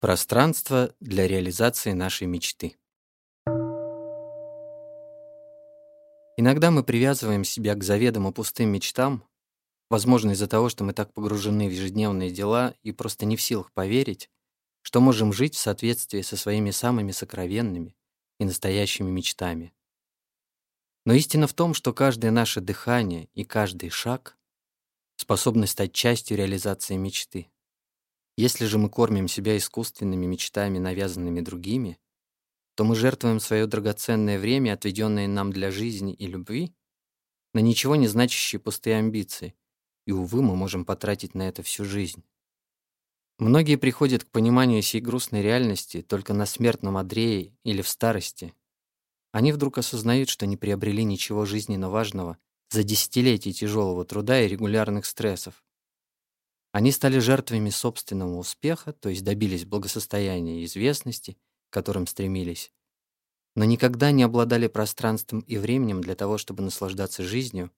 Пространство 0.00 0.94
для 1.00 1.28
реализации 1.28 1.92
нашей 1.92 2.26
мечты. 2.26 2.74
Иногда 6.38 6.70
мы 6.70 6.82
привязываем 6.82 7.44
себя 7.44 7.74
к 7.74 7.84
заведомо 7.84 8.32
пустым 8.32 8.70
мечтам, 8.70 9.22
возможно, 9.90 10.30
из-за 10.30 10.46
того, 10.46 10.70
что 10.70 10.84
мы 10.84 10.94
так 10.94 11.12
погружены 11.12 11.68
в 11.68 11.72
ежедневные 11.72 12.30
дела 12.30 12.72
и 12.82 12.92
просто 12.92 13.26
не 13.26 13.36
в 13.36 13.42
силах 13.42 13.72
поверить, 13.72 14.30
что 14.80 15.02
можем 15.02 15.34
жить 15.34 15.54
в 15.54 15.58
соответствии 15.58 16.22
со 16.22 16.38
своими 16.38 16.70
самыми 16.70 17.12
сокровенными 17.12 17.94
и 18.38 18.46
настоящими 18.46 19.10
мечтами. 19.10 19.70
Но 21.04 21.12
истина 21.12 21.46
в 21.46 21.52
том, 21.52 21.74
что 21.74 21.92
каждое 21.92 22.30
наше 22.30 22.62
дыхание 22.62 23.28
и 23.34 23.44
каждый 23.44 23.90
шаг 23.90 24.38
способны 25.16 25.66
стать 25.66 25.92
частью 25.92 26.38
реализации 26.38 26.96
мечты. 26.96 27.50
Если 28.40 28.64
же 28.64 28.78
мы 28.78 28.88
кормим 28.88 29.28
себя 29.28 29.54
искусственными 29.58 30.24
мечтами, 30.24 30.78
навязанными 30.78 31.42
другими, 31.42 31.98
то 32.74 32.84
мы 32.84 32.96
жертвуем 32.96 33.38
свое 33.38 33.66
драгоценное 33.66 34.38
время, 34.38 34.72
отведенное 34.72 35.28
нам 35.28 35.52
для 35.52 35.70
жизни 35.70 36.14
и 36.14 36.26
любви, 36.26 36.72
на 37.52 37.58
ничего 37.58 37.96
не 37.96 38.08
значащие 38.08 38.58
пустые 38.58 38.96
амбиции, 38.96 39.54
и, 40.06 40.12
увы, 40.12 40.40
мы 40.40 40.56
можем 40.56 40.86
потратить 40.86 41.34
на 41.34 41.48
это 41.50 41.62
всю 41.62 41.84
жизнь. 41.84 42.24
Многие 43.38 43.76
приходят 43.76 44.24
к 44.24 44.30
пониманию 44.30 44.80
сей 44.80 45.02
грустной 45.02 45.42
реальности 45.42 46.00
только 46.00 46.32
на 46.32 46.46
смертном 46.46 46.96
одрее 46.96 47.54
или 47.62 47.82
в 47.82 47.90
старости. 47.90 48.54
Они 49.32 49.52
вдруг 49.52 49.76
осознают, 49.76 50.30
что 50.30 50.46
не 50.46 50.56
приобрели 50.56 51.04
ничего 51.04 51.44
жизненно 51.44 51.90
важного 51.90 52.38
за 52.70 52.84
десятилетия 52.84 53.52
тяжелого 53.52 54.06
труда 54.06 54.40
и 54.40 54.48
регулярных 54.48 55.04
стрессов, 55.04 55.62
они 56.72 56.92
стали 56.92 57.18
жертвами 57.18 57.70
собственного 57.70 58.36
успеха, 58.36 58.92
то 58.92 59.08
есть 59.08 59.24
добились 59.24 59.64
благосостояния 59.64 60.60
и 60.60 60.64
известности, 60.64 61.36
к 61.68 61.72
которым 61.72 62.06
стремились, 62.06 62.72
но 63.56 63.64
никогда 63.64 64.12
не 64.12 64.22
обладали 64.22 64.68
пространством 64.68 65.40
и 65.40 65.58
временем 65.58 66.00
для 66.00 66.14
того, 66.14 66.38
чтобы 66.38 66.62
наслаждаться 66.62 67.22
жизнью 67.22 67.70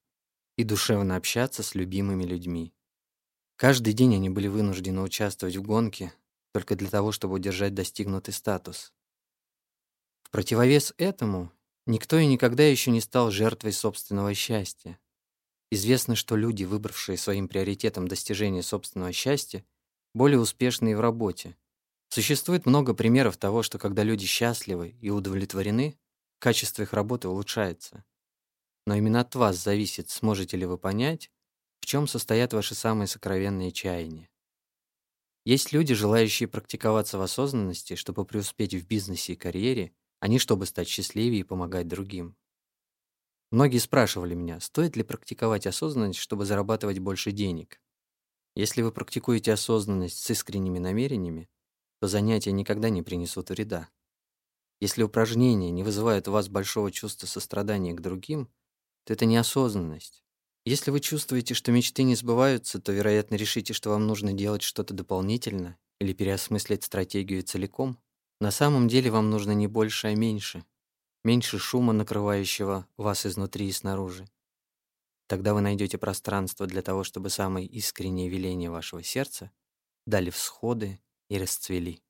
и 0.57 0.65
душевно 0.65 1.17
общаться 1.17 1.63
с 1.63 1.75
любимыми 1.75 2.25
людьми. 2.25 2.75
Каждый 3.57 3.93
день 3.93 4.15
они 4.15 4.29
были 4.29 4.49
вынуждены 4.49 5.01
участвовать 5.03 5.57
в 5.57 5.63
гонке 5.63 6.13
только 6.53 6.77
для 6.77 6.89
того, 6.91 7.13
чтобы 7.13 7.35
удержать 7.35 7.75
достигнутый 7.75 8.35
статус. 8.35 8.93
В 10.23 10.31
противовес 10.31 10.93
этому 10.99 11.51
никто 11.87 12.19
и 12.19 12.27
никогда 12.27 12.65
еще 12.65 12.91
не 12.91 13.01
стал 13.01 13.31
жертвой 13.31 13.73
собственного 13.73 14.35
счастья. 14.35 14.99
Известно, 15.75 16.17
что 16.17 16.37
люди, 16.37 16.65
выбравшие 16.65 17.17
своим 17.17 17.49
приоритетом 17.49 18.07
достижение 18.07 18.63
собственного 18.63 19.11
счастья, 19.11 19.65
более 20.13 20.39
успешны 20.39 20.95
в 20.95 21.01
работе. 21.01 21.57
Существует 22.11 22.67
много 22.67 22.93
примеров 22.93 23.39
того, 23.39 23.63
что 23.63 23.79
когда 23.79 24.03
люди 24.03 24.27
счастливы 24.27 24.91
и 25.01 25.09
удовлетворены, 25.09 25.99
качество 26.41 26.83
их 26.83 26.93
работы 26.93 27.29
улучшается. 27.29 28.05
Но 28.87 28.97
именно 28.97 29.21
от 29.21 29.35
вас 29.35 29.57
зависит, 29.57 30.11
сможете 30.11 30.59
ли 30.59 30.67
вы 30.67 30.77
понять, 30.77 31.31
в 31.81 31.87
чем 31.87 32.07
состоят 32.07 32.53
ваши 32.53 32.75
самые 32.75 33.07
сокровенные 33.07 33.73
чаяния. 33.73 34.29
Есть 35.47 35.73
люди, 35.73 35.95
желающие 35.95 36.51
практиковаться 36.51 37.17
в 37.17 37.23
осознанности, 37.23 37.95
чтобы 37.95 38.27
преуспеть 38.27 38.75
в 38.75 38.87
бизнесе 38.87 39.33
и 39.33 39.37
карьере, 39.37 39.95
а 40.21 40.29
не 40.29 40.39
чтобы 40.39 40.67
стать 40.67 40.89
счастливее 40.89 41.41
и 41.41 41.45
помогать 41.45 41.89
другим. 41.89 42.37
Многие 43.53 43.79
спрашивали 43.79 44.35
меня, 44.35 44.61
стоит 44.61 44.97
ли 44.97 45.03
практиковать 45.03 45.67
осознанность, 45.67 46.19
чтобы 46.19 46.47
зарабатывать 46.47 47.01
больше 47.01 47.33
денег. 47.33 47.83
Если 48.57 48.81
вы 48.81 48.93
практикуете 48.93 49.53
осознанность 49.53 50.19
с 50.19 50.31
искренними 50.31 50.79
намерениями, 50.79 51.51
то 52.01 52.09
занятия 52.09 52.51
никогда 52.53 52.89
не 52.89 53.03
принесут 53.03 53.51
вреда. 53.51 53.91
Если 54.81 55.03
упражнения 55.03 55.71
не 55.71 55.83
вызывают 55.83 56.29
у 56.29 56.33
вас 56.33 56.49
большого 56.49 56.91
чувства 56.91 57.27
сострадания 57.27 57.93
к 57.93 58.01
другим, 58.01 58.51
то 59.05 59.13
это 59.13 59.27
неосознанность. 59.27 60.25
Если 60.65 60.91
вы 60.91 61.01
чувствуете, 61.01 61.53
что 61.53 61.73
мечты 61.73 62.05
не 62.05 62.15
сбываются, 62.17 62.81
то, 62.81 62.91
вероятно, 62.91 63.35
решите, 63.35 63.75
что 63.75 63.91
вам 63.91 64.07
нужно 64.07 64.33
делать 64.33 64.63
что-то 64.63 64.95
дополнительно 64.95 65.77
или 66.01 66.15
переосмыслить 66.15 66.85
стратегию 66.85 67.43
целиком. 67.43 67.99
На 68.41 68.51
самом 68.51 68.89
деле 68.89 69.11
вам 69.11 69.29
нужно 69.29 69.53
не 69.53 69.67
больше, 69.67 70.07
а 70.07 70.15
меньше 70.15 70.65
меньше 71.25 71.59
шума, 71.59 71.93
накрывающего 71.93 72.87
вас 72.97 73.27
изнутри 73.27 73.69
и 73.69 73.73
снаружи. 73.73 74.27
Тогда 75.27 75.55
вы 75.55 75.61
найдете 75.63 75.99
пространство 75.99 76.67
для 76.67 76.83
того, 76.83 77.05
чтобы 77.05 77.31
самые 77.31 77.67
искренние 77.67 78.29
веления 78.29 78.71
вашего 78.71 79.03
сердца 79.03 79.51
дали 80.07 80.31
всходы 80.31 81.01
и 81.29 81.39
расцвели. 81.39 82.03